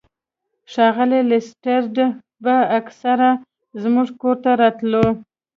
ښاغلی 0.71 1.21
لیسټرډ 1.29 1.95
به 2.43 2.55
اکثر 2.79 3.19
زموږ 3.81 4.07
کور 4.21 4.35
ته 4.43 4.51
راتلو. 4.61 5.05